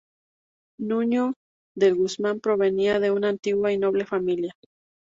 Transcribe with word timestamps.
Nuño 0.79 1.35
de 1.77 1.91
Guzmán 1.91 2.39
provenía 2.39 2.99
de 2.99 3.11
una 3.11 3.29
antigua 3.29 3.71
y 3.71 3.77
noble 3.77 4.07
familia. 4.07 4.55